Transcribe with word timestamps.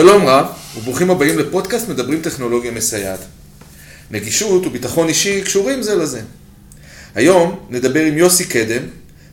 שלום 0.00 0.26
רב, 0.26 0.46
וברוכים 0.76 1.10
הבאים 1.10 1.38
לפודקאסט 1.38 1.88
מדברים 1.88 2.22
טכנולוגיה 2.22 2.70
מסייעת. 2.70 3.18
נגישות 4.10 4.66
וביטחון 4.66 5.08
אישי 5.08 5.42
קשורים 5.42 5.82
זה 5.82 5.94
לזה. 5.94 6.20
היום 7.14 7.66
נדבר 7.70 8.00
עם 8.00 8.18
יוסי 8.18 8.44
קדם, 8.44 8.82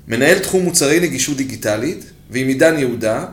מנהל 0.08 0.40
תחום 0.40 0.64
מוצרי 0.64 1.00
נגישות 1.00 1.38
דיגיטלית, 1.38 2.06
ועם 2.30 2.48
עידן 2.48 2.80
יהודה, 2.80 3.26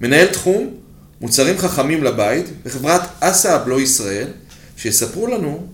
מנהל 0.00 0.26
תחום 0.26 0.74
מוצרים 1.20 1.58
חכמים 1.58 2.04
לבית 2.04 2.46
בחברת 2.64 3.00
אסא 3.20 3.48
הבלו 3.48 3.80
ישראל, 3.80 4.28
שיספרו 4.76 5.26
לנו 5.26 5.66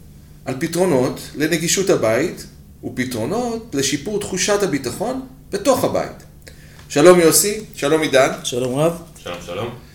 על 0.45 0.55
פתרונות 0.59 1.21
לנגישות 1.35 1.91
הבית 1.91 2.47
ופתרונות 2.85 3.75
לשיפור 3.75 4.21
תחושת 4.21 4.63
הביטחון 4.63 5.27
בתוך 5.51 5.85
הבית. 5.85 6.23
שלום 6.89 7.21
יוסי, 7.21 7.61
שלום 7.75 8.03
עידן. 8.03 8.31
שלום 8.45 8.75
רב. 8.75 9.03
שלום, 9.23 9.37
שלום. 9.47 9.86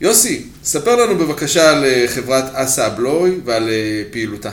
יוסי, 0.00 0.42
ספר 0.64 0.96
לנו 0.96 1.18
בבקשה 1.18 1.70
על 1.70 1.84
אה, 1.84 2.04
חברת 2.08 2.44
אסא 2.52 2.80
הבלוי 2.80 3.40
ועל 3.44 3.68
אה, 3.68 4.02
פעילותה. 4.10 4.50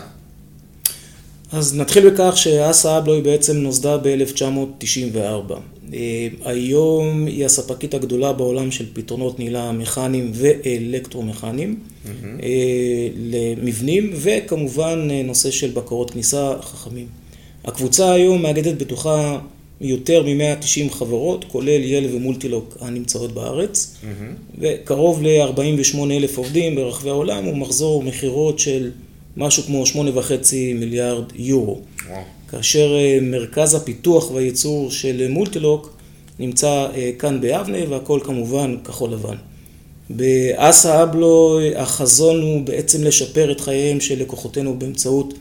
אז 1.51 1.75
נתחיל 1.75 2.09
בכך 2.09 2.37
שאסא 2.37 2.87
הבלוי 2.87 3.21
בעצם 3.21 3.57
נוסדה 3.57 3.97
ב-1994. 3.97 5.53
אה, 5.93 6.27
היום 6.45 7.25
היא 7.25 7.45
הספקית 7.45 7.93
הגדולה 7.93 8.33
בעולם 8.33 8.71
של 8.71 8.85
פתרונות 8.93 9.39
נעילה 9.39 9.71
מכניים 9.71 10.31
ואלקטרומכניים 10.33 11.79
mm-hmm. 11.79 12.09
למבנים, 13.15 14.11
וכמובן 14.15 15.07
נושא 15.23 15.51
של 15.51 15.71
בקרות 15.71 16.11
כניסה 16.11 16.53
חכמים. 16.61 17.07
הקבוצה 17.65 18.13
היום 18.13 18.41
מאגדת 18.41 18.77
בתוכה 18.77 19.39
יותר 19.81 20.23
מ-190 20.23 20.93
חברות, 20.93 21.45
כולל 21.47 21.83
יל 21.83 22.15
ומולטילוק 22.15 22.77
הנמצאות 22.81 23.31
בארץ, 23.31 23.95
mm-hmm. 23.95 24.57
וקרוב 24.59 25.21
ל-48 25.23 25.97
אלף 26.11 26.37
עובדים 26.37 26.75
ברחבי 26.75 27.09
העולם, 27.09 27.47
ומחזור 27.47 28.03
מכירות 28.03 28.59
של 28.59 28.91
משהו 29.37 29.63
כמו 29.63 29.83
8.5 29.85 29.95
מיליארד 30.75 31.23
יורו. 31.35 31.79
Wow. 31.99 32.11
כאשר 32.51 32.95
אה, 32.95 33.19
מרכז 33.21 33.75
הפיתוח 33.75 34.31
והייצור 34.31 34.91
של 34.91 35.27
מולטילוק 35.29 35.97
נמצא 36.39 36.87
אה, 36.95 37.11
כאן 37.19 37.41
ביבנה, 37.41 37.77
והכל 37.89 38.19
כמובן 38.23 38.75
כחול 38.83 39.11
לבן. 39.13 39.35
באסה 40.09 41.03
אבלו 41.03 41.59
החזון 41.75 42.41
הוא 42.41 42.61
בעצם 42.61 43.03
לשפר 43.03 43.51
את 43.51 43.59
חייהם 43.59 43.99
של 43.99 44.21
לקוחותינו 44.21 44.79
באמצעות 44.79 45.33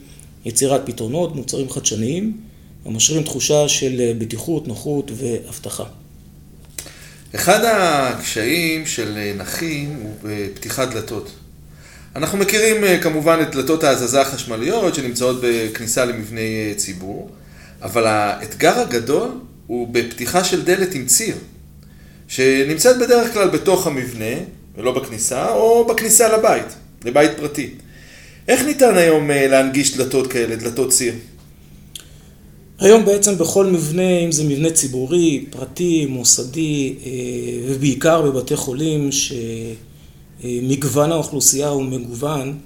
יצירת 0.45 0.81
פתרונות, 0.85 1.37
מוצרים 1.37 1.71
חדשניים. 1.71 2.48
המשרים 2.85 3.23
תחושה 3.23 3.69
של 3.69 4.01
אה, 4.01 4.13
בטיחות, 4.19 4.69
נוחות 4.69 5.11
ואבטחה. 5.15 5.85
אחד 7.35 7.65
הקשיים 7.65 8.87
של 8.87 9.17
אה, 9.17 9.33
נכים 9.37 9.97
הוא 10.03 10.15
בפתיחת 10.23 10.89
דלתות. 10.89 11.31
אנחנו 12.17 12.39
מכירים 12.39 12.85
אה, 12.85 12.99
כמובן 12.99 13.39
את 13.43 13.55
דלתות 13.55 13.85
ההזזה 13.85 14.21
החשמליות 14.21 14.95
שנמצאות 14.95 15.41
בכניסה 15.43 16.05
למבני 16.05 16.75
ציבור, 16.77 17.31
אבל 17.83 18.07
האתגר 18.07 18.79
הגדול 18.79 19.31
הוא 19.67 19.89
בפתיחה 19.93 20.45
של 20.45 20.65
דלת 20.65 20.95
עם 20.95 21.07
ציר, 21.07 21.37
שנמצאת 22.29 22.99
בדרך 22.99 23.33
כלל 23.33 23.49
בתוך 23.49 23.87
המבנה, 23.87 24.37
ולא 24.77 24.93
בכניסה, 24.93 25.49
או 25.49 25.87
בכניסה 25.87 26.37
לבית, 26.37 26.67
לבית 27.05 27.31
פרטי. 27.37 27.71
איך 28.49 28.63
ניתן 28.63 28.97
היום 28.97 29.31
להנגיש 29.31 29.97
דלתות 29.97 30.33
כאלה, 30.33 30.57
דלתות 30.57 30.91
ציר? 30.91 31.15
היום 32.81 33.05
בעצם 33.05 33.39
בכל 33.39 33.67
מבנה, 33.67 34.19
אם 34.19 34.33
זה 34.33 34.45
מבנה 34.45 34.71
ציבורי, 34.71 35.45
פרטי, 35.51 36.07
מוסדי, 36.07 36.95
אה, 37.07 37.11
ובעיקר 37.69 38.23
בבתי 38.23 38.57
חולים, 38.57 39.11
שמגוון 40.43 41.13
האוכלוסייה 41.13 41.69
הוא 41.69 41.83
מגוון, 41.83 42.59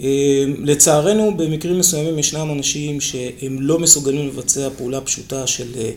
אה, 0.00 0.44
לצערנו 0.58 1.36
במקרים 1.36 1.78
מסוימים 1.78 2.18
ישנם 2.18 2.50
אנשים 2.50 3.00
שהם 3.00 3.60
לא 3.60 3.78
מסוגלים 3.78 4.26
לבצע 4.28 4.68
פעולה 4.76 5.00
פשוטה 5.00 5.46
של 5.46 5.68
אה, 5.78 5.90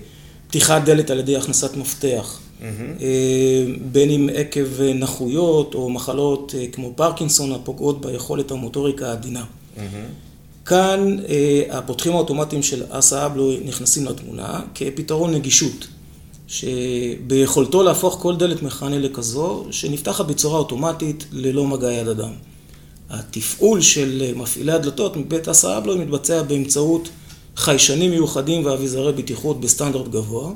פתיחת 0.48 0.82
דלת 0.86 1.10
על 1.10 1.20
ידי 1.20 1.38
הכנסת 1.38 1.78
מפתח. 1.78 2.40
בין 3.92 4.10
אם 4.10 4.30
עקב 4.34 4.82
נכויות 4.82 5.76
או 5.76 5.90
מחלות 5.90 6.56
כמו 6.72 6.94
פרקינסון 6.96 7.52
הפוגעות 7.52 8.02
ביכולת 8.02 8.52
המוטוריקה 8.52 9.10
העדינה. 9.10 9.44
כאן 10.66 11.18
אה, 11.30 11.64
הפותחים 11.70 12.14
האוטומטיים 12.14 12.64
של 12.64 12.84
אסא 12.90 13.26
אבלו 13.26 13.52
נכנסים 13.66 14.06
לתמונה 14.06 14.62
כפתרון 14.76 15.34
נגישות, 15.34 15.88
שביכולתו 16.48 17.84
להפוך 17.84 18.18
כל 18.22 18.36
דלת 18.36 18.64
מכנה 18.64 19.00
לכזו 19.00 19.66
שנפתחת 19.72 20.26
בצורה 20.26 20.60
אוטומטית 20.60 21.26
ללא 21.32 21.68
מגע 21.68 21.92
יד 21.92 22.08
אדם. 22.08 22.32
התפעול 23.10 23.82
של 23.82 24.32
מפעילי 24.36 24.72
הדלתות 24.72 25.18
מבית 25.18 25.48
אסא 25.48 25.78
אבלו 25.78 25.98
מתבצע 25.98 26.44
באמצעות 26.44 27.10
חיישנים 27.56 28.12
מיוחדים 28.12 28.66
ואביזרי 28.66 29.14
בטיחות 29.14 29.60
בסטנדרט 29.60 30.08
גבוה, 30.08 30.52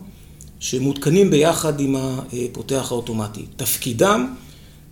שמותקנים 0.60 1.30
ביחד 1.30 1.80
עם 1.80 1.96
הפותח 1.96 2.88
האוטומטי. 2.92 3.46
תפקידם 3.56 4.34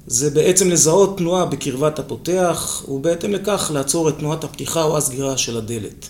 זה 0.07 0.29
בעצם 0.29 0.69
לזהות 0.69 1.17
תנועה 1.17 1.45
בקרבת 1.45 1.99
הפותח, 1.99 2.85
ובהתאם 2.87 3.31
לכך 3.31 3.71
לעצור 3.73 4.09
את 4.09 4.17
תנועת 4.19 4.43
הפתיחה 4.43 4.83
או 4.83 4.97
הסגירה 4.97 5.37
של 5.37 5.57
הדלת. 5.57 6.09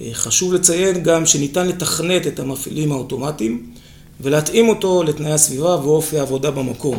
אה, 0.00 0.10
חשוב 0.12 0.52
לציין 0.52 1.02
גם 1.02 1.26
שניתן 1.26 1.68
לתכנת 1.68 2.26
את 2.26 2.40
המפעילים 2.40 2.92
האוטומטיים 2.92 3.66
ולהתאים 4.20 4.68
אותו 4.68 5.02
לתנאי 5.02 5.32
הסביבה 5.32 5.80
ואופי 5.82 6.18
העבודה 6.18 6.50
במקום, 6.50 6.98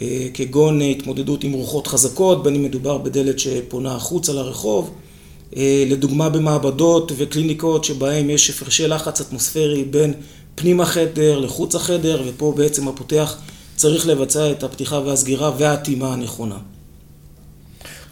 אה, 0.00 0.28
כגון 0.34 0.80
התמודדות 0.80 1.44
עם 1.44 1.52
רוחות 1.52 1.86
חזקות, 1.86 2.42
בין 2.42 2.54
אם 2.54 2.62
מדובר 2.62 2.98
בדלת 2.98 3.38
שפונה 3.38 3.94
החוצה 3.94 4.32
לרחוב, 4.32 4.90
אה, 5.56 5.84
לדוגמה 5.86 6.28
במעבדות 6.28 7.12
וקליניקות 7.16 7.84
שבהם 7.84 8.30
יש 8.30 8.50
הפרשי 8.50 8.88
לחץ 8.88 9.20
אטמוספרי 9.20 9.84
בין 9.84 10.14
פנים 10.54 10.80
החדר 10.80 11.38
לחוץ 11.38 11.74
החדר, 11.74 12.22
ופה 12.26 12.52
בעצם 12.56 12.88
הפותח 12.88 13.36
צריך 13.76 14.06
לבצע 14.06 14.50
את 14.50 14.62
הפתיחה 14.62 14.98
והסגירה 14.98 15.52
והאטימה 15.58 16.12
הנכונה. 16.12 16.56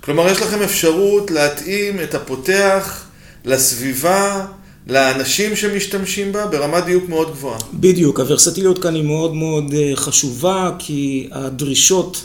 כלומר, 0.01 0.31
יש 0.31 0.43
לכם 0.43 0.63
אפשרות 0.63 1.31
להתאים 1.31 2.01
את 2.01 2.15
הפותח 2.15 3.05
לסביבה, 3.45 4.47
לאנשים 4.87 5.57
שמשתמשים 5.57 6.33
בה, 6.33 6.47
ברמת 6.47 6.85
דיוק 6.85 7.09
מאוד 7.09 7.31
גבוהה. 7.31 7.59
בדיוק, 7.75 8.21
הוורסטיליות 8.21 8.83
כאן 8.83 8.95
היא 8.95 9.03
מאוד 9.03 9.35
מאוד 9.35 9.75
אה, 9.75 9.93
חשובה, 9.95 10.71
כי 10.79 11.29
הדרישות 11.33 12.25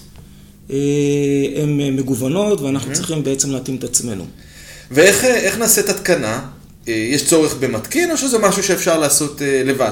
אה, 0.72 0.76
הן 1.56 1.96
מגוונות, 1.96 2.62
ואנחנו 2.62 2.92
mm-hmm. 2.92 2.96
צריכים 2.96 3.24
בעצם 3.24 3.52
להתאים 3.52 3.76
את 3.76 3.84
עצמנו. 3.84 4.26
ואיך 4.92 5.24
אה, 5.24 5.56
נעשית 5.58 5.90
התקנה? 5.90 6.42
יש 6.88 7.26
צורך 7.26 7.56
במתקין, 7.60 8.12
או 8.12 8.18
שזה 8.18 8.38
משהו 8.40 8.64
שאפשר 8.64 9.00
לעשות 9.00 9.42
לבד? 9.66 9.92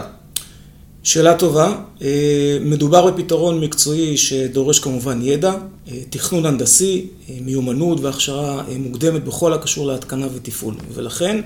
שאלה 1.08 1.38
טובה. 1.38 1.76
אה, 2.02 2.58
מדובר 2.62 3.12
בפתרון 3.12 3.60
מקצועי 3.60 4.18
שדורש 4.18 4.80
כמובן 4.80 5.20
ידע, 5.22 5.52
אה, 5.52 5.98
תכנון 6.10 6.46
הנדסי, 6.46 7.06
אה, 7.30 7.36
מיומנות 7.42 8.00
והכשרה 8.00 8.64
מוקדמת 8.80 9.24
בכל 9.24 9.54
הקשור 9.54 9.88
להתקנה 9.88 10.28
ותפעול. 10.34 10.76
ולכן 10.94 11.42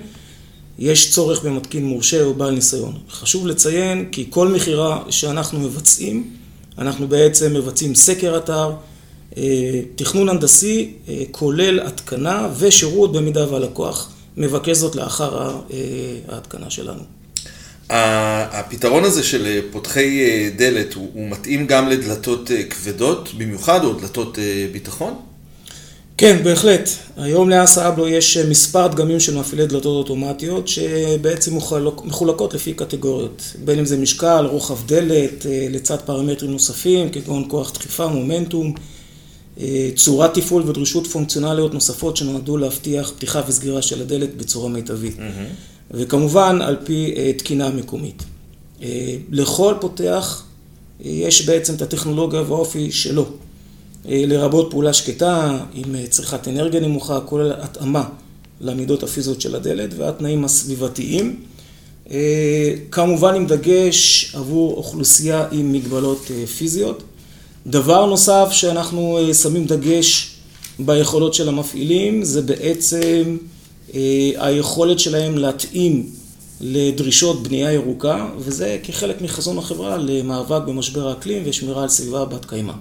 יש 0.79 1.11
צורך 1.11 1.43
במתקין 1.43 1.85
מורשה 1.85 2.23
או 2.23 2.33
בעל 2.33 2.53
ניסיון. 2.53 2.93
חשוב 3.09 3.47
לציין 3.47 4.09
כי 4.11 4.25
כל 4.29 4.47
מכירה 4.47 5.03
שאנחנו 5.09 5.59
מבצעים, 5.59 6.29
אנחנו 6.77 7.07
בעצם 7.07 7.53
מבצעים 7.53 7.95
סקר 7.95 8.37
אתר, 8.37 8.71
תכנון 9.95 10.29
הנדסי, 10.29 10.93
כולל 11.31 11.79
התקנה 11.79 12.49
ושירות 12.57 13.11
במידה 13.11 13.53
והלקוח 13.53 14.11
מבקש 14.37 14.77
זאת 14.77 14.95
לאחר 14.95 15.59
ההתקנה 16.27 16.69
שלנו. 16.69 17.20
הפתרון 17.91 19.03
הזה 19.03 19.23
של 19.23 19.45
אה, 19.45 19.59
פותחי 19.71 20.19
אה, 20.19 20.49
דלת 20.55 20.93
הוא, 20.93 21.09
הוא 21.13 21.29
מתאים 21.29 21.67
גם 21.67 21.89
לדלתות 21.89 22.51
אה, 22.51 22.63
כבדות 22.63 23.29
במיוחד 23.37 23.83
או 23.83 23.93
דלתות 23.93 24.37
ביטחון? 24.71 25.13
כן, 26.17 26.43
בהחלט. 26.43 26.89
היום 27.17 27.49
לאסה 27.49 27.87
אבלו 27.87 28.07
יש 28.07 28.37
מספר 28.37 28.87
דגמים 28.87 29.19
של 29.19 29.37
מפעילי 29.37 29.65
דלתות 29.65 29.85
אוטומטיות 29.85 30.67
שבעצם 30.67 31.57
מחולקות 32.03 32.53
לפי 32.53 32.73
קטגוריות, 32.73 33.53
בין 33.65 33.79
אם 33.79 33.85
זה 33.85 33.97
משקל, 33.97 34.45
רוחב 34.45 34.87
דלת, 34.87 35.45
לצד 35.69 35.97
פרמטרים 36.05 36.51
נוספים 36.51 37.09
כגון 37.09 37.45
כוח 37.47 37.71
דחיפה, 37.71 38.07
מומנטום, 38.07 38.73
צורת 39.95 40.33
תפעול 40.33 40.69
ודרישות 40.69 41.07
פונקציונליות 41.07 41.73
נוספות 41.73 42.17
שנועדו 42.17 42.57
להבטיח 42.57 43.11
פתיחה 43.15 43.41
וסגירה 43.47 43.81
של 43.81 44.01
הדלת 44.01 44.35
בצורה 44.35 44.69
מיטבית. 44.69 45.17
Mm-hmm. 45.17 45.71
וכמובן 45.93 46.59
על 46.61 46.77
פי 46.83 47.13
אה, 47.17 47.31
תקינה 47.37 47.69
מקומית. 47.69 48.23
אה, 48.81 49.15
לכל 49.31 49.73
פותח 49.79 50.43
אה, 51.05 51.09
יש 51.09 51.45
בעצם 51.45 51.75
את 51.75 51.81
הטכנולוגיה 51.81 52.41
והאופי 52.41 52.91
שלו, 52.91 53.25
לרבות 54.05 54.67
פעולה 54.71 54.93
שקטה 54.93 55.59
עם 55.73 55.95
צריכת 56.09 56.47
אנרגיה 56.47 56.79
נמוכה, 56.79 57.19
כולל 57.19 57.53
התאמה 57.57 58.09
למידות 58.61 59.03
הפיזיות 59.03 59.41
של 59.41 59.55
הדלת 59.55 59.89
והתנאים 59.97 60.45
הסביבתיים. 60.45 61.39
כמובן 62.91 63.35
עם 63.35 63.47
דגש 63.47 64.31
עבור 64.35 64.73
אוכלוסייה 64.73 65.47
עם 65.51 65.73
מגבלות 65.73 66.31
פיזיות. 66.57 67.03
דבר 67.67 68.05
נוסף 68.05 68.47
שאנחנו 68.51 69.19
שמים 69.41 69.65
דגש 69.65 70.35
ביכולות 70.79 71.33
של 71.33 71.49
המפעילים 71.49 72.23
זה 72.23 72.41
בעצם 72.41 73.37
היכולת 74.37 74.99
שלהם 74.99 75.37
להתאים 75.37 76.09
לדרישות 76.61 77.43
בנייה 77.47 77.71
ירוקה, 77.71 78.27
וזה 78.37 78.77
כחלק 78.83 79.21
מחזון 79.21 79.57
החברה 79.57 79.97
למאבק 79.97 80.67
במשבר 80.67 81.07
האקלים 81.07 81.43
ושמירה 81.45 81.83
על 81.83 81.89
סביבה 81.89 82.25
בת 82.25 82.45
קיימא. 82.45 82.73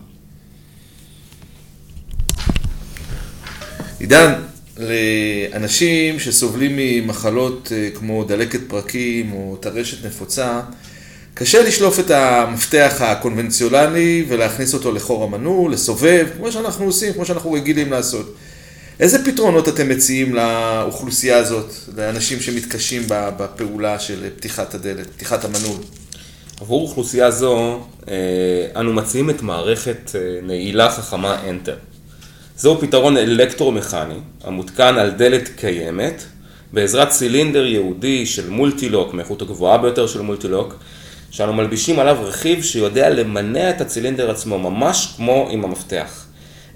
עידן, 4.00 4.32
לאנשים 4.78 6.18
שסובלים 6.18 6.72
ממחלות 6.76 7.72
אה, 7.72 7.88
כמו 7.94 8.24
דלקת 8.24 8.60
פרקים 8.68 9.32
או 9.32 9.56
טרשת 9.60 10.04
נפוצה, 10.06 10.60
קשה 11.34 11.62
לשלוף 11.62 12.00
את 12.00 12.10
המפתח 12.10 12.96
הקונבנציונלי 13.00 14.24
ולהכניס 14.28 14.74
אותו 14.74 14.92
לחור 14.92 15.24
המנעול, 15.24 15.72
לסובב, 15.72 16.26
כמו 16.36 16.52
שאנחנו 16.52 16.84
עושים, 16.84 17.12
כמו 17.12 17.26
שאנחנו 17.26 17.52
רגילים 17.52 17.90
לעשות. 17.90 18.34
איזה 19.00 19.24
פתרונות 19.24 19.68
אתם 19.68 19.88
מציעים 19.88 20.34
לאוכלוסייה 20.34 21.38
הזאת, 21.38 21.72
לאנשים 21.96 22.40
שמתקשים 22.40 23.02
בפעולה 23.08 23.98
של 23.98 24.28
פתיחת 24.36 24.74
הדלת, 24.74 25.06
פתיחת 25.06 25.44
המנעול? 25.44 25.78
עבור 26.60 26.82
אוכלוסייה 26.82 27.30
זו, 27.30 27.80
אה, 28.08 28.14
אנו 28.76 28.92
מציעים 28.92 29.30
את 29.30 29.42
מערכת 29.42 30.10
אה, 30.14 30.20
נעילה 30.42 30.90
חכמה 30.90 31.42
Enter. 31.44 31.72
זהו 32.56 32.80
פתרון 32.80 33.16
אלקטרומכני 33.16 34.14
המותקן 34.44 34.98
על 34.98 35.10
דלת 35.10 35.48
קיימת 35.56 36.22
בעזרת 36.72 37.08
צילינדר 37.08 37.66
ייעודי 37.66 38.26
של 38.26 38.50
מולטילוק, 38.50 39.14
מאיכות 39.14 39.42
הגבוהה 39.42 39.78
ביותר 39.78 40.06
של 40.06 40.20
מולטילוק, 40.20 40.74
שאנו 41.30 41.52
מלבישים 41.52 41.98
עליו 41.98 42.16
רכיב 42.22 42.62
שיודע 42.62 43.10
למנע 43.10 43.70
את 43.70 43.80
הצילינדר 43.80 44.30
עצמו 44.30 44.58
ממש 44.58 45.14
כמו 45.16 45.48
עם 45.50 45.64
המפתח. 45.64 46.26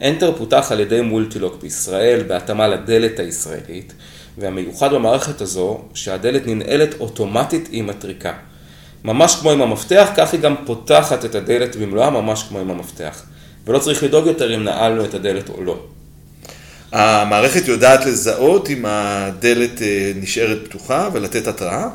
Enter 0.01 0.39
פותח 0.39 0.73
על 0.73 0.81
ידי 0.81 1.01
מולטילוק 1.01 1.63
בישראל 1.63 2.23
בהתאמה 2.23 2.69
לדלת 2.69 3.19
הישראלית, 3.19 3.93
והמיוחד 4.39 4.95
במערכת 4.95 5.41
הזו 5.41 5.81
שהדלת 5.95 6.47
ננעלת 6.47 7.01
אוטומטית 7.01 7.69
עם 7.73 7.91
הטריקה. 7.91 8.33
ממש 9.05 9.35
כמו 9.35 9.51
עם 9.51 9.63
המפתח, 9.63 10.09
כך 10.17 10.33
היא 10.33 10.41
גם 10.41 10.55
פותחת 10.67 11.25
את 11.25 11.35
הדלת 11.35 11.77
במלואה 11.77 12.11
ממש 12.11 12.43
כמו 12.49 12.59
עם 12.59 12.71
המפתח. 12.71 13.23
ולא 13.67 13.79
צריך 13.79 14.03
לדאוג 14.03 14.27
יותר 14.27 14.55
אם 14.55 14.65
נעלנו 14.65 15.05
את 15.05 15.15
הדלת 15.15 15.49
או 15.49 15.65
לא. 15.65 15.79
המערכת 16.93 17.69
יודעת 17.69 18.07
לזהות 18.07 18.71
אם 18.71 18.85
הדלת 18.89 19.83
אה, 19.83 20.13
נשארת 20.17 20.59
פתוחה 20.65 21.09
ולתת 21.13 21.47
התראה? 21.47 21.89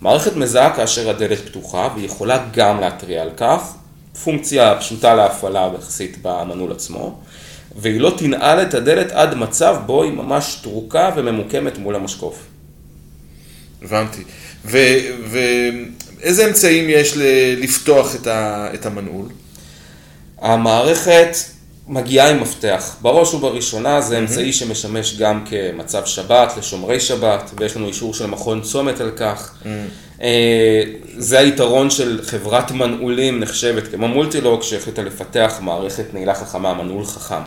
מערכת 0.00 0.36
מזהה 0.36 0.76
כאשר 0.76 1.10
הדלת 1.10 1.38
פתוחה 1.38 1.88
והיא 1.94 2.06
יכולה 2.06 2.44
גם 2.54 2.80
להתריע 2.80 3.22
על 3.22 3.30
כך, 3.36 3.74
פונקציה 4.24 4.76
פשוטה 4.80 5.14
להפעלה 5.14 5.70
יחסית 5.78 6.18
במנעול 6.22 6.72
עצמו, 6.72 7.20
והיא 7.76 8.00
לא 8.00 8.14
תנעל 8.18 8.62
את 8.62 8.74
הדלת 8.74 9.10
עד 9.10 9.34
מצב 9.34 9.76
בו 9.86 10.02
היא 10.02 10.12
ממש 10.12 10.58
טרוקה 10.62 11.10
וממוקמת 11.16 11.78
מול 11.78 11.94
המשקוף. 11.94 12.46
הבנתי. 13.82 14.22
ואיזה 14.64 16.46
אמצעים 16.48 16.90
יש 16.90 17.14
לפתוח 17.56 18.14
את 18.74 18.86
המנעול? 18.86 19.26
המערכת 20.38 21.36
מגיעה 21.90 22.30
עם 22.30 22.40
מפתח. 22.40 22.96
בראש 23.02 23.34
ובראשונה 23.34 24.00
זה 24.00 24.18
אמצעי 24.18 24.52
שמשמש 24.52 25.16
גם 25.16 25.44
כמצב 25.46 26.04
שבת, 26.04 26.52
לשומרי 26.58 27.00
שבת, 27.00 27.50
ויש 27.58 27.76
לנו 27.76 27.86
אישור 27.86 28.14
של 28.14 28.26
מכון 28.26 28.60
צומת 28.60 29.00
על 29.00 29.10
כך. 29.16 29.54
אה, 30.22 30.82
זה 31.16 31.38
היתרון 31.38 31.90
של 31.90 32.20
חברת 32.22 32.70
מנעולים 32.70 33.40
נחשבת 33.40 33.88
כמו 33.88 34.08
מולטילוג 34.08 34.62
שהחליטה 34.62 35.02
לפתח 35.02 35.58
מערכת 35.60 36.14
נעילה 36.14 36.34
חכמה, 36.34 36.74
מנעול 36.74 37.04
חכם. 37.04 37.42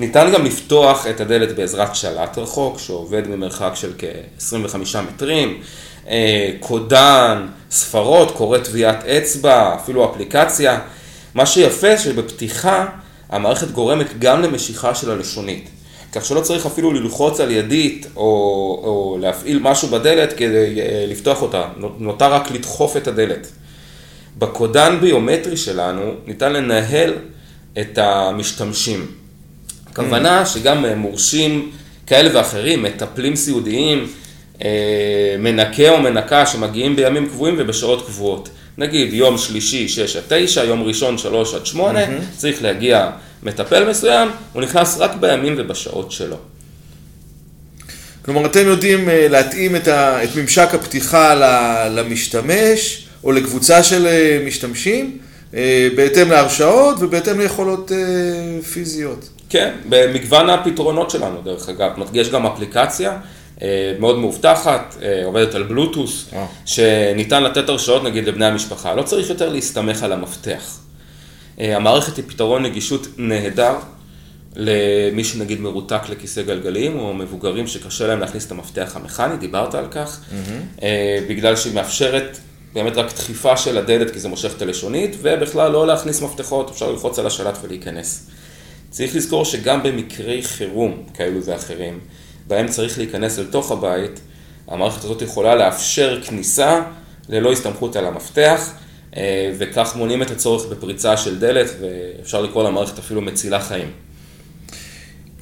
ניתן 0.00 0.30
גם 0.34 0.44
לפתוח 0.44 1.06
את 1.06 1.20
הדלת 1.20 1.56
בעזרת 1.56 1.94
שלט 1.94 2.38
רחוק 2.38 2.78
שעובד 2.78 3.28
ממרחק 3.28 3.72
של 3.74 3.92
כ-25 3.98 4.98
מטרים, 5.14 5.60
אה, 6.08 6.50
קודן, 6.60 7.46
ספרות, 7.70 8.30
קורא 8.30 8.58
טביעת 8.58 9.04
אצבע, 9.04 9.74
אפילו 9.74 10.10
אפליקציה. 10.10 10.78
מה 11.34 11.46
שיפה 11.46 11.98
שבפתיחה 11.98 12.86
המערכת 13.30 13.70
גורמת 13.70 14.18
גם 14.18 14.42
למשיכה 14.42 14.94
של 14.94 15.10
הלשונית. 15.10 15.68
כך 16.12 16.24
שלא 16.24 16.40
צריך 16.40 16.66
אפילו 16.66 16.92
ללחוץ 16.92 17.40
על 17.40 17.50
ידית 17.50 18.06
או, 18.16 18.22
או 18.84 19.18
להפעיל 19.20 19.58
משהו 19.62 19.88
בדלת 19.88 20.32
כדי 20.32 20.80
אה, 20.80 21.04
לפתוח 21.08 21.42
אותה, 21.42 21.64
נותר 21.98 22.32
רק 22.32 22.50
לדחוף 22.50 22.96
את 22.96 23.08
הדלת. 23.08 23.46
בקודן 24.38 24.98
ביומטרי 25.00 25.56
שלנו 25.56 26.12
ניתן 26.26 26.52
לנהל 26.52 27.14
את 27.80 27.98
המשתמשים. 27.98 29.06
הכוונה 29.86 30.46
שגם 30.46 30.84
מורשים 30.84 31.70
כאלה 32.06 32.38
ואחרים, 32.38 32.82
מטפלים 32.82 33.36
סיעודיים, 33.36 34.06
מנקה 35.38 35.90
או 35.90 36.00
מנקה 36.00 36.46
שמגיעים 36.46 36.96
בימים 36.96 37.26
קבועים 37.28 37.54
ובשעות 37.58 38.06
קבועות. 38.06 38.48
נגיד 38.78 39.14
יום 39.14 39.38
שלישי 39.38 39.88
6 39.88 40.16
עד 40.16 40.22
9, 40.28 40.64
יום 40.64 40.82
ראשון 40.82 41.18
3 41.18 41.54
עד 41.54 41.66
8, 41.66 42.04
mm-hmm. 42.04 42.08
צריך 42.36 42.62
להגיע 42.62 43.10
מטפל 43.42 43.90
מסוים, 43.90 44.28
הוא 44.52 44.62
נכנס 44.62 44.98
רק 44.98 45.14
בימים 45.20 45.54
ובשעות 45.58 46.12
שלו. 46.12 46.36
כלומר, 48.24 48.46
אתם 48.46 48.66
יודעים 48.66 49.08
אה, 49.08 49.26
להתאים 49.30 49.76
את, 49.76 49.88
ה, 49.88 50.24
את 50.24 50.28
ממשק 50.36 50.68
הפתיחה 50.74 51.34
למשתמש, 51.90 53.06
או 53.24 53.32
לקבוצה 53.32 53.82
של 53.82 54.06
אה, 54.06 54.42
משתמשים, 54.46 55.18
אה, 55.54 55.88
בהתאם 55.96 56.30
להרשאות 56.30 56.96
ובהתאם 57.00 57.40
ליכולות 57.40 57.92
פיזיות. 58.72 59.28
כן, 59.48 59.70
במגוון 59.88 60.50
הפתרונות 60.50 61.10
שלנו, 61.10 61.40
דרך 61.44 61.68
אגב. 61.68 61.90
יש 62.12 62.30
גם 62.30 62.46
אפליקציה. 62.46 63.18
אה, 63.62 63.92
מאוד 63.98 64.18
מאובטחת, 64.18 64.96
אה, 65.02 65.24
עובדת 65.24 65.54
על 65.54 65.62
בלוטוס, 65.62 66.26
אה. 66.32 66.46
שניתן 66.66 67.42
לתת 67.42 67.68
הרשאות 67.68 68.04
נגיד 68.04 68.28
לבני 68.28 68.46
המשפחה, 68.46 68.94
לא 68.94 69.02
צריך 69.02 69.30
יותר 69.30 69.48
להסתמך 69.48 70.02
על 70.02 70.12
המפתח. 70.12 70.78
המערכת 71.58 72.16
היא 72.16 72.24
פתרון 72.28 72.62
נגישות 72.62 73.06
נהדר 73.16 73.74
למי 74.56 75.24
שנגיד 75.24 75.60
מרותק 75.60 76.00
לכיסא 76.08 76.42
גלגלים, 76.42 76.98
או 76.98 77.14
מבוגרים 77.14 77.66
שקשה 77.66 78.06
להם 78.06 78.20
להכניס 78.20 78.46
את 78.46 78.50
המפתח 78.50 78.92
המכני, 78.94 79.36
דיברת 79.36 79.74
על 79.74 79.84
כך, 79.90 80.20
mm-hmm. 80.20 80.82
בגלל 81.28 81.56
שהיא 81.56 81.74
מאפשרת 81.74 82.38
באמת 82.74 82.96
רק 82.96 83.12
דחיפה 83.14 83.56
של 83.56 83.78
הדלת, 83.78 84.10
כי 84.10 84.18
זה 84.18 84.28
מושך 84.28 84.52
את 84.56 84.62
הלשונית, 84.62 85.16
ובכלל 85.22 85.72
לא 85.72 85.86
להכניס 85.86 86.22
מפתחות, 86.22 86.70
אפשר 86.70 86.90
ללחוץ 86.90 87.18
על 87.18 87.26
השלט 87.26 87.58
ולהיכנס. 87.62 88.26
צריך 88.90 89.16
לזכור 89.16 89.44
שגם 89.44 89.82
במקרי 89.82 90.42
חירום 90.42 91.02
כאלו 91.14 91.44
ואחרים, 91.44 92.00
בהם 92.50 92.68
צריך 92.68 92.98
להיכנס 92.98 93.38
אל 93.38 93.44
תוך 93.44 93.72
הבית, 93.72 94.20
המערכת 94.68 95.04
הזאת 95.04 95.22
יכולה 95.22 95.54
לאפשר 95.54 96.20
כניסה 96.22 96.82
ללא 97.28 97.52
הסתמכות 97.52 97.96
על 97.96 98.06
המפתח, 98.06 98.72
אה, 99.16 99.52
וכך 99.58 99.96
מונעים 99.96 100.22
את 100.22 100.30
הצורך 100.30 100.66
בפריצה 100.66 101.16
של 101.16 101.38
דלת, 101.38 101.70
ואפשר 101.80 102.42
לקרוא 102.42 102.64
למערכת 102.64 102.98
אפילו 102.98 103.20
מצילה 103.20 103.60
חיים. 103.60 103.90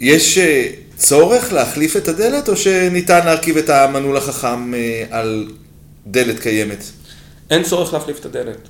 יש 0.01 0.39
אה, 0.39 0.71
צורך 0.97 1.53
להחליף 1.53 1.97
את 1.97 2.09
הדלת, 2.09 2.49
או 2.49 2.57
שניתן 2.57 3.27
להרכיב 3.27 3.57
את 3.57 3.71
המנעול 3.71 4.17
החכם 4.17 4.75
אה, 4.75 5.05
על 5.11 5.49
דלת 6.07 6.39
קיימת? 6.39 6.85
אין 7.51 7.63
צורך 7.63 7.93
להחליף 7.93 8.21
את 8.21 8.25
הדלת. 8.25 8.69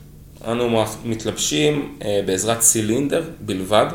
אנו 0.48 0.84
מתלבשים 1.04 1.98
בעזרת 2.26 2.60
צילינדר 2.60 3.24
בלבד, 3.40 3.86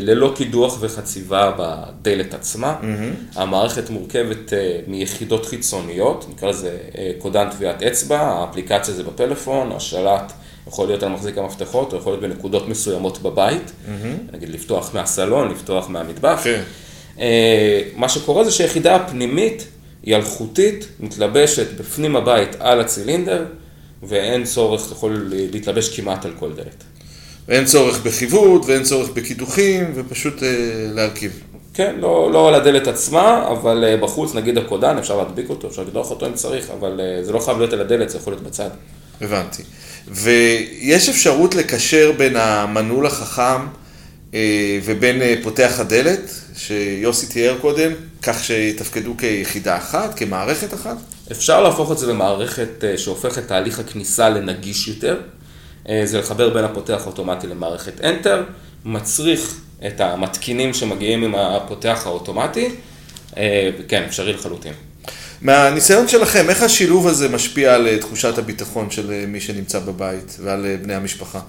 ללא 0.00 0.32
קידוח 0.36 0.76
וחציבה 0.80 1.52
בדלת 1.58 2.34
עצמה. 2.34 2.76
Mm-hmm. 2.80 3.38
המערכת 3.40 3.90
מורכבת 3.90 4.52
אה, 4.52 4.78
מיחידות 4.86 5.46
חיצוניות, 5.46 6.26
נקרא 6.30 6.48
לזה 6.48 6.78
אה, 6.98 7.10
קודן 7.18 7.50
טביעת 7.50 7.82
אצבע, 7.82 8.20
האפליקציה 8.20 8.94
זה 8.94 9.02
בפלאפון, 9.02 9.72
השלט 9.72 10.32
יכול 10.66 10.86
להיות 10.86 11.02
על 11.02 11.08
מחזיק 11.08 11.38
המפתחות, 11.38 11.92
או 11.92 11.98
יכול 11.98 12.12
להיות 12.12 12.22
בנקודות 12.22 12.68
מסוימות 12.68 13.22
בבית, 13.22 13.62
mm-hmm. 13.62 14.34
נגיד 14.34 14.48
לפתוח 14.48 14.94
מהסלון, 14.94 15.50
לפתוח 15.50 15.88
מהמטבח. 15.88 16.40
Okay. 16.40 16.44
כן. 16.44 16.62
מה 17.96 18.08
שקורה 18.08 18.44
זה 18.44 18.50
שהיחידה 18.50 18.96
הפנימית 18.96 19.66
היא 20.02 20.16
אלחוטית, 20.16 20.88
מתלבשת 21.00 21.80
בפנים 21.80 22.16
הבית 22.16 22.56
על 22.58 22.80
הצילינדר, 22.80 23.44
ואין 24.02 24.44
צורך, 24.44 24.92
יכול 24.92 25.26
להתלבש 25.30 26.00
כמעט 26.00 26.24
על 26.24 26.32
כל 26.38 26.52
דלת. 26.52 26.84
ואין 27.48 27.64
צורך 27.64 28.00
בחיווט, 28.02 28.62
ואין 28.66 28.82
צורך 28.82 29.10
בקידוחים, 29.10 29.92
ופשוט 29.94 30.42
אה, 30.42 30.48
להרכיב. 30.94 31.40
כן, 31.74 31.94
לא, 31.98 32.32
לא 32.32 32.48
על 32.48 32.54
הדלת 32.54 32.86
עצמה, 32.86 33.48
אבל 33.48 33.84
אה, 33.84 33.96
בחוץ, 33.96 34.34
נגיד 34.34 34.58
הקודן, 34.58 34.98
אפשר 34.98 35.16
להדביק 35.16 35.50
אותו, 35.50 35.68
אפשר 35.68 35.82
לדוח 35.82 36.10
אותו 36.10 36.26
אם 36.26 36.34
צריך, 36.34 36.70
אבל 36.70 37.00
אה, 37.00 37.24
זה 37.24 37.32
לא 37.32 37.38
חייב 37.38 37.58
להיות 37.58 37.72
על 37.72 37.80
הדלת, 37.80 38.10
זה 38.10 38.18
יכול 38.18 38.32
להיות 38.32 38.42
בצד. 38.42 38.68
הבנתי. 39.20 39.62
ויש 40.08 41.08
אפשרות 41.08 41.54
לקשר 41.54 42.12
בין 42.18 42.36
המנעול 42.36 43.06
החכם 43.06 43.66
אה, 44.34 44.78
ובין 44.84 45.22
אה, 45.22 45.34
פותח 45.42 45.72
הדלת, 45.78 46.30
שיוסי 46.56 47.26
תיאר 47.26 47.58
קודם, 47.60 47.92
כך 48.22 48.44
שיתפקדו 48.44 49.14
כיחידה 49.18 49.76
אחת, 49.76 50.18
כמערכת 50.18 50.74
אחת? 50.74 50.96
אפשר 51.32 51.62
להפוך 51.62 51.92
את 51.92 51.98
זה 51.98 52.06
למערכת 52.06 52.84
אה, 52.84 52.98
שהופכת 52.98 53.48
תהליך 53.48 53.78
הכניסה 53.78 54.28
לנגיש 54.28 54.88
יותר. 54.88 55.20
אה, 55.88 56.02
זה 56.04 56.18
לחבר 56.18 56.50
בין 56.50 56.64
הפותח 56.64 57.00
האוטומטי 57.04 57.46
למערכת 57.46 58.00
Enter, 58.00 58.38
מצריך 58.84 59.60
את 59.86 60.00
המתקינים 60.00 60.74
שמגיעים 60.74 61.22
עם 61.24 61.34
הפותח 61.34 62.02
האוטומטי, 62.04 62.68
אה, 63.36 63.70
כן, 63.88 64.02
אפשרי 64.02 64.32
לחלוטין. 64.32 64.72
מהניסיון 65.40 66.08
שלכם, 66.08 66.50
איך 66.50 66.62
השילוב 66.62 67.06
הזה 67.06 67.28
משפיע 67.28 67.74
על 67.74 67.98
תחושת 68.00 68.38
הביטחון 68.38 68.90
של 68.90 69.24
מי 69.28 69.40
שנמצא 69.40 69.78
בבית 69.78 70.36
ועל 70.42 70.76
בני 70.82 70.94
המשפחה? 70.94 71.40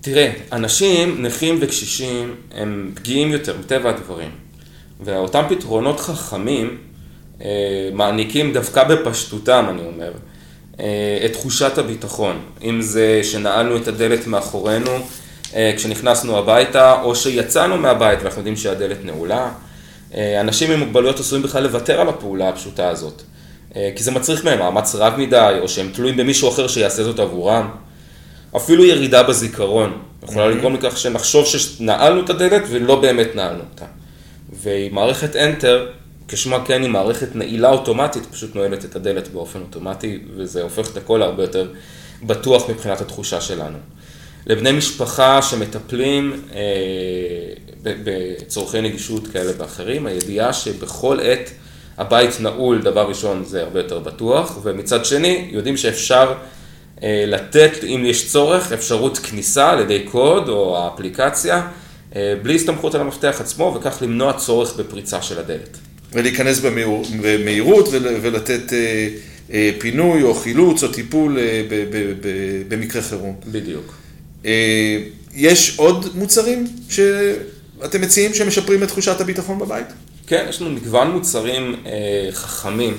תראה, 0.00 0.32
אנשים 0.52 1.22
נכים 1.22 1.58
וקשישים 1.60 2.34
הם 2.54 2.92
פגיעים 2.94 3.32
יותר, 3.32 3.56
מטבע 3.60 3.90
הדברים. 3.90 4.30
ואותם 5.00 5.42
פתרונות 5.48 6.00
חכמים 6.00 6.76
אה, 7.40 7.46
מעניקים 7.92 8.52
דווקא 8.52 8.84
בפשטותם, 8.84 9.66
אני 9.70 9.82
אומר, 9.86 10.08
אה, 10.08 10.35
את 11.24 11.32
תחושת 11.32 11.78
הביטחון. 11.78 12.40
אם 12.62 12.82
זה 12.82 13.20
שנעלנו 13.22 13.76
את 13.76 13.88
הדלת 13.88 14.26
מאחורינו 14.26 14.90
אה, 15.54 15.72
כשנכנסנו 15.76 16.38
הביתה, 16.38 17.02
או 17.02 17.16
שיצאנו 17.16 17.76
מהבית 17.76 18.18
ואנחנו 18.22 18.40
יודעים 18.40 18.56
שהדלת 18.56 19.04
נעולה. 19.04 19.50
אה, 20.14 20.40
אנשים 20.40 20.70
עם 20.70 20.78
מוגבלויות 20.78 21.20
עשויים 21.20 21.44
בכלל 21.44 21.62
לוותר 21.62 22.00
על 22.00 22.08
הפעולה 22.08 22.48
הפשוטה 22.48 22.88
הזאת. 22.88 23.22
אה, 23.76 23.90
כי 23.96 24.02
זה 24.02 24.10
מצריך 24.10 24.44
מהם 24.44 24.58
מאמץ 24.58 24.94
רב 24.94 25.14
מדי, 25.16 25.56
או 25.60 25.68
שהם 25.68 25.90
תלויים 25.94 26.16
במישהו 26.16 26.48
אחר 26.48 26.68
שיעשה 26.68 27.04
זאת 27.04 27.18
עבורם. 27.18 27.68
אפילו 28.56 28.84
ירידה 28.84 29.22
בזיכרון 29.22 29.98
יכולה 30.22 30.48
לגרום 30.48 30.74
לכך 30.74 30.96
שנחשוב 30.96 31.46
שנעלנו 31.46 32.24
את 32.24 32.30
הדלת 32.30 32.62
ולא 32.70 33.00
באמת 33.00 33.28
נעלנו 33.34 33.62
אותה. 33.72 33.84
ומערכת 34.62 35.34
Enter, 35.34 36.05
כשמה 36.28 36.64
כן 36.64 36.82
היא 36.82 36.90
מערכת 36.90 37.36
נעילה 37.36 37.70
אוטומטית, 37.70 38.26
פשוט 38.26 38.54
נועלת 38.54 38.84
את 38.84 38.96
הדלת 38.96 39.28
באופן 39.28 39.60
אוטומטי, 39.60 40.18
וזה 40.36 40.62
הופך 40.62 40.90
את 40.90 40.96
הכל 40.96 41.22
הרבה 41.22 41.42
יותר 41.42 41.72
בטוח 42.22 42.70
מבחינת 42.70 43.00
התחושה 43.00 43.40
שלנו. 43.40 43.78
לבני 44.46 44.72
משפחה 44.72 45.42
שמטפלים 45.42 46.42
אה, 46.54 46.60
בצורכי 47.82 48.80
נגישות 48.80 49.26
כאלה 49.26 49.52
ואחרים, 49.58 50.06
הידיעה 50.06 50.52
שבכל 50.52 51.18
עת 51.22 51.50
הבית 51.98 52.40
נעול, 52.40 52.82
דבר 52.82 53.08
ראשון, 53.08 53.44
זה 53.44 53.62
הרבה 53.62 53.80
יותר 53.80 53.98
בטוח, 53.98 54.58
ומצד 54.62 55.04
שני, 55.04 55.48
יודעים 55.50 55.76
שאפשר 55.76 56.34
אה, 57.02 57.24
לתת, 57.26 57.84
אם 57.84 58.02
יש 58.06 58.30
צורך, 58.30 58.72
אפשרות 58.72 59.18
כניסה 59.18 59.70
על 59.70 59.80
ידי 59.80 60.06
קוד 60.10 60.48
או 60.48 60.78
האפליקציה, 60.78 61.68
אה, 62.16 62.34
בלי 62.42 62.54
הסתמכות 62.54 62.94
על 62.94 63.00
המפתח 63.00 63.36
עצמו, 63.40 63.76
וכך 63.76 63.98
למנוע 64.02 64.32
צורך 64.32 64.76
בפריצה 64.76 65.22
של 65.22 65.38
הדלת. 65.38 65.78
ולהיכנס 66.12 66.58
במהיר, 66.58 66.88
במהירות 67.22 67.88
ולתת 67.92 68.72
אה, 69.52 69.70
פינוי 69.78 70.22
או 70.22 70.34
חילוץ 70.34 70.82
או 70.82 70.88
טיפול 70.88 71.38
במקרה 72.68 73.02
חירום. 73.02 73.36
בדיוק. 73.46 73.94
יש 75.34 75.78
עוד 75.78 76.06
מוצרים 76.14 76.66
שאתם 76.88 78.00
מציעים 78.00 78.34
שמשפרים 78.34 78.82
את 78.82 78.88
תחושת 78.88 79.20
הביטחון 79.20 79.58
בבית? 79.58 79.86
כן, 80.26 80.46
יש 80.48 80.60
לנו 80.60 80.70
מגוון 80.70 81.10
מוצרים 81.10 81.76
חכמים. 82.32 82.94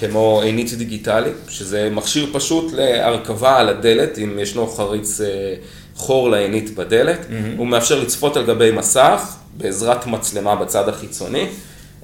כמו 0.00 0.40
עינית 0.42 0.74
דיגיטלי, 0.74 1.30
שזה 1.48 1.90
מכשיר 1.92 2.30
פשוט 2.32 2.72
להרכבה 2.72 3.56
על 3.56 3.68
הדלת, 3.68 4.18
אם 4.18 4.38
ישנו 4.38 4.66
חריץ 4.66 5.20
אה, 5.20 5.54
חור 5.94 6.30
לעינית 6.30 6.74
בדלת, 6.74 7.18
mm-hmm. 7.20 7.58
הוא 7.58 7.66
מאפשר 7.66 8.00
לצפות 8.00 8.36
על 8.36 8.46
גבי 8.46 8.70
מסך 8.70 9.36
בעזרת 9.56 10.06
מצלמה 10.06 10.56
בצד 10.56 10.88
החיצוני, 10.88 11.40
אה, 11.40 11.46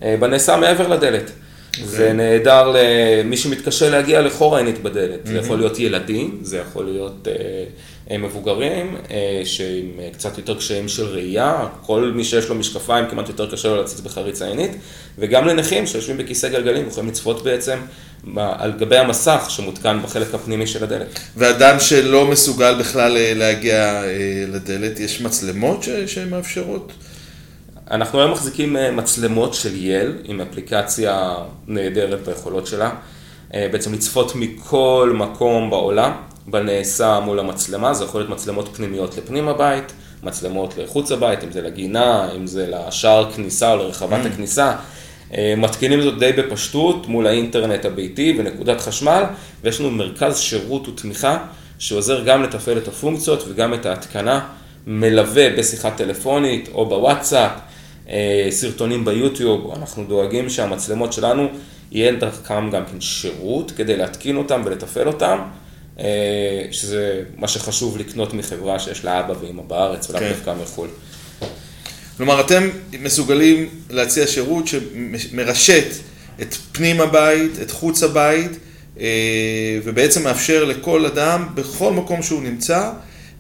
בנעשה 0.03 0.57
מעבר 0.57 0.89
לדלת. 0.89 1.31
Okay. 1.75 1.81
אוקיי. 1.83 1.97
זה 1.97 2.13
נהדר 2.13 2.73
למי 2.75 3.37
שמתקשה 3.37 3.91
להגיע 3.91 4.23
לחור 4.23 4.57
העינית 4.57 4.83
בדלת. 4.83 5.25
Mm-hmm. 5.25 5.29
זה 5.29 5.39
יכול 5.39 5.59
להיות 5.59 5.79
ילדים, 5.79 6.39
זה 6.43 6.59
יכול 6.59 6.85
להיות 6.85 7.29
אה, 8.11 8.19
מבוגרים, 8.19 8.97
אה, 9.11 9.43
שעם 9.45 10.01
קצת 10.13 10.39
יותר 10.39 10.55
קשיים 10.55 10.89
של 10.89 11.05
ראייה, 11.05 11.67
כל 11.83 12.13
מי 12.15 12.25
שיש 12.25 12.49
לו 12.49 12.55
משקפיים 12.55 13.07
כמעט 13.11 13.29
יותר 13.29 13.51
קשה 13.51 13.69
לו 13.69 13.77
להציץ 13.77 14.01
בחריץ 14.01 14.43
העינית, 14.43 14.71
וגם 15.19 15.47
לנכים 15.47 15.87
שיושבים 15.87 16.19
בכיסא 16.19 16.49
גלגלים, 16.49 16.89
יכולים 16.89 17.09
לצפות 17.09 17.45
בעצם 17.45 17.79
על 18.37 18.73
גבי 18.73 18.97
המסך 18.97 19.47
שמותקן 19.49 19.99
בחלק 20.03 20.35
הפנימי 20.35 20.67
של 20.67 20.85
הדלת. 20.85 21.19
ואדם 21.37 21.81
שלא 21.81 22.27
מסוגל 22.27 22.75
בכלל 22.75 23.17
אה, 23.17 23.33
להגיע 23.35 24.03
לדלת, 24.49 25.01
יש 25.01 25.21
מצלמות 25.21 25.85
שמאפשרות? 26.07 26.93
אנחנו 27.91 28.19
היום 28.21 28.31
מחזיקים 28.31 28.77
מצלמות 28.93 29.55
של 29.55 29.77
יל, 29.77 30.13
עם 30.25 30.41
אפליקציה 30.41 31.35
נהדרת 31.67 32.21
ביכולות 32.21 32.67
שלה, 32.67 32.91
בעצם 33.51 33.93
לצפות 33.93 34.33
מכל 34.35 35.13
מקום 35.15 35.71
בעולם. 35.71 36.13
בנעשה 36.47 37.21
מול 37.21 37.39
המצלמה, 37.39 37.95
זה 37.95 38.05
יכול 38.05 38.21
להיות 38.21 38.31
מצלמות 38.31 38.69
פנימיות 38.77 39.17
לפנים 39.17 39.49
הבית, 39.49 39.93
מצלמות 40.23 40.75
לחוץ 40.79 41.13
הבית, 41.13 41.45
אם 41.45 41.53
זה 41.53 41.63
לגינה, 41.63 42.29
אם 42.37 42.47
זה 42.47 42.67
לשער 42.71 43.33
כניסה 43.33 43.73
או 43.73 43.77
לרחבת 43.77 44.25
mm. 44.25 44.29
הכניסה. 44.29 44.77
אה, 45.35 45.55
מתקינים 45.57 46.03
זאת 46.03 46.19
די 46.19 46.33
בפשטות 46.33 47.07
מול 47.07 47.27
האינטרנט 47.27 47.85
הביתי 47.85 48.35
ונקודת 48.39 48.81
חשמל, 48.81 49.23
ויש 49.65 49.81
לנו 49.81 49.91
מרכז 49.91 50.39
שירות 50.39 50.89
ותמיכה 50.89 51.39
שעוזר 51.79 52.25
גם 52.25 52.43
לתפעל 52.43 52.79
את 52.79 52.89
הפונקציות 52.89 53.45
וגם 53.49 53.75
את 53.75 53.87
ההתקנה, 53.87 54.41
מלווה 54.87 55.57
בשיחה 55.59 55.91
טלפונית 55.91 56.69
או 56.75 56.87
בוואטסאפ, 56.87 57.51
אה, 57.51 57.74
סרטונים 58.51 59.05
ביוטיוב, 59.05 59.73
אנחנו 59.77 60.05
דואגים 60.05 60.51
שהמצלמות 60.51 61.13
שלנו 61.13 61.49
יהיה 61.93 62.13
דרכם 62.13 62.71
גם 62.71 62.83
כן 62.93 63.01
שירות 63.01 63.71
כדי 63.71 63.97
להתקין 63.97 64.37
אותם 64.37 64.63
ולתפעל 64.65 65.07
אותם. 65.07 65.39
אה, 66.01 66.67
שזה 66.71 67.23
מה 67.37 67.49
שחשוב 67.49 67.99
לקנות 67.99 68.35
מחברה 68.35 68.79
שיש 68.79 69.05
לה 69.05 69.21
אבא 69.21 69.35
ואמא 69.41 69.63
בארץ, 69.63 70.11
ולאו 70.11 70.21
כן. 70.21 70.29
דווקא 70.29 70.55
מחו"ל. 70.63 70.89
כלומר, 72.17 72.41
אתם 72.41 72.69
מסוגלים 73.03 73.69
להציע 73.91 74.27
שירות 74.27 74.65
שמרשת 74.69 75.87
את 76.43 76.55
פנים 76.73 77.01
הבית, 77.01 77.51
את 77.63 77.71
חוץ 77.71 78.03
הבית, 78.03 78.51
אה, 79.01 79.79
ובעצם 79.85 80.25
מאפשר 80.25 80.65
לכל 80.65 81.07
אדם, 81.07 81.49
בכל 81.55 81.93
מקום 81.93 82.23
שהוא 82.23 82.43
נמצא, 82.43 82.91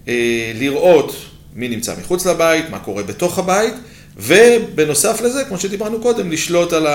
אה, 0.09 0.53
לראות 0.55 1.17
מי 1.55 1.69
נמצא 1.69 1.95
מחוץ 2.01 2.27
לבית, 2.27 2.71
מה 2.71 2.79
קורה 2.79 3.03
בתוך 3.03 3.39
הבית, 3.39 3.75
ובנוסף 4.17 5.21
לזה, 5.21 5.45
כמו 5.45 5.59
שדיברנו 5.59 6.01
קודם, 6.01 6.33
לשלוט 6.33 6.73
על 6.73 6.87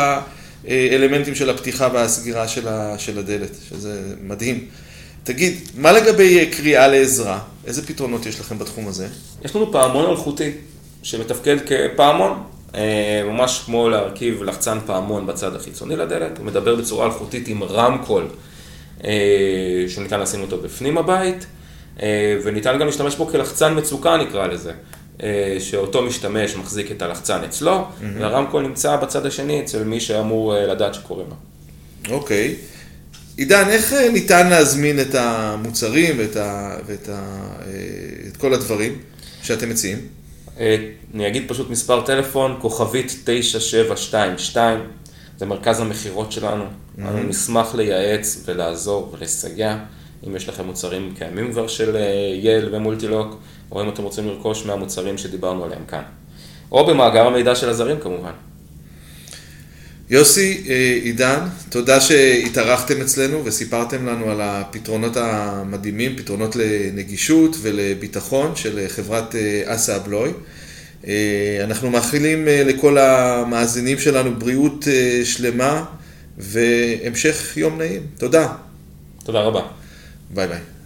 האלמנטים 0.68 1.36
של 1.36 1.50
הפתיחה 1.50 1.90
והסגירה 1.94 2.48
של 2.98 3.20
הדלת, 3.20 3.52
שזה 3.70 4.02
מדהים. 4.22 4.68
תגיד, 5.24 5.54
מה 5.78 5.92
לגבי 5.92 6.40
אה, 6.40 6.46
קריאה 6.52 6.88
לעזרה? 6.88 7.40
איזה 7.66 7.88
פתרונות 7.88 8.26
יש 8.26 8.40
לכם 8.40 8.60
בתחום 8.60 8.88
הזה? 8.88 9.08
יש 9.46 9.56
לנו 9.56 9.72
פעמון 9.72 10.10
אלחוטי 10.10 10.52
שמתפקד 11.04 11.58
כפעמון, 11.66 12.44
אה, 12.76 13.22
ממש 13.26 13.62
כמו 13.66 13.90
להרכיב 13.90 14.44
לחצן 14.44 14.78
פעמון 14.86 15.28
בצד 15.28 15.56
החיצוני 15.56 15.96
לדלת, 15.96 16.38
הוא 16.38 16.46
מדבר 16.46 16.76
בצורה 16.76 17.06
אלחוטית 17.06 17.48
עם 17.48 17.64
רמקול 17.64 18.28
אה, 19.04 19.86
שניתן 19.88 20.20
לשים 20.20 20.42
אותו 20.42 20.58
בפנים 20.58 20.98
הבית, 20.98 21.46
וניתן 22.44 22.80
גם 22.80 22.86
להשתמש 22.86 23.16
בו 23.16 23.28
כלחצן 23.28 23.78
מצוקה 23.78 24.18
נקרא 24.18 24.48
לזה. 24.48 24.72
שאותו 25.60 26.02
משתמש 26.02 26.56
מחזיק 26.56 26.92
את 26.92 27.02
הלחצן 27.02 27.44
אצלו, 27.44 27.80
mm-hmm. 27.80 28.04
והרמקול 28.20 28.62
נמצא 28.62 28.96
בצד 28.96 29.26
השני 29.26 29.62
אצל 29.62 29.84
מי 29.84 30.00
שאמור 30.00 30.54
לדעת 30.54 30.94
שקוראים 30.94 31.28
לו. 31.30 31.36
אוקיי. 32.16 32.56
Okay. 32.58 32.80
עידן, 33.40 33.70
איך 33.70 33.94
אה, 33.94 34.10
ניתן 34.10 34.50
להזמין 34.50 35.00
את 35.00 35.16
המוצרים 35.16 36.20
ואת, 36.20 36.36
ה, 36.36 36.76
ואת 36.86 37.10
ה, 37.10 37.14
אה, 37.14 37.72
את 38.28 38.38
כל 38.38 38.54
הדברים 38.54 38.98
שאתם 39.44 39.70
מציעים? 39.70 39.98
אה, 40.60 40.76
אני 41.14 41.28
אגיד 41.28 41.44
פשוט 41.48 41.70
מספר 41.70 42.02
טלפון, 42.02 42.58
כוכבית 42.62 43.16
9722, 43.24 44.80
זה 45.38 45.46
מרכז 45.46 45.80
המכירות 45.80 46.32
שלנו. 46.32 46.64
Mm-hmm. 46.64 47.02
אנחנו 47.02 47.24
נשמח 47.24 47.76
לייעץ 47.76 48.44
ולעזור 48.46 49.14
ולסייע. 49.14 49.78
אם 50.28 50.36
יש 50.36 50.50
לכם 50.50 50.66
מוצרים 50.66 51.14
קיימים 51.18 51.52
כבר 51.52 51.68
של 51.68 51.98
יל 52.42 52.70
ומולטילוק, 52.72 53.40
או 53.72 53.82
אם 53.82 53.90
אתם 53.90 54.04
רוצים 54.04 54.28
לרכוש 54.28 54.66
מהמוצרים 54.66 55.18
שדיברנו 55.18 55.64
עליהם 55.64 55.86
כאן. 55.88 56.04
או 56.72 56.86
במאגר 56.86 57.28
המידע 57.28 57.56
של 57.56 57.70
הזרים 57.70 58.00
כמובן. 58.00 58.32
יוסי, 60.10 60.64
אה, 60.70 61.00
עידן, 61.04 61.40
תודה 61.70 62.02
שהתארחתם 62.02 63.02
אצלנו 63.02 63.46
וסיפרתם 63.46 64.06
לנו 64.06 64.32
על 64.32 64.42
הפתרונות 64.42 65.18
המדהימים, 65.18 66.16
פתרונות 66.16 66.56
לנגישות 66.56 67.56
ולביטחון 67.62 68.56
של 68.56 68.86
חברת 68.88 69.36
אה, 69.36 69.64
אסה 69.66 69.96
אבלוי. 69.96 70.32
אה, 71.08 71.62
אנחנו 71.64 71.90
מאחלים 71.90 72.46
לכל 72.48 72.98
המאזינים 72.98 74.00
שלנו 74.00 74.36
בריאות 74.36 74.88
שלמה 75.24 75.86
והמשך 76.38 77.58
יום 77.58 77.78
נעים. 77.78 78.02
תודה. 78.18 78.48
תודה 79.24 79.40
רבה. 79.40 79.62
ביי 80.34 80.48
ביי. 80.48 80.79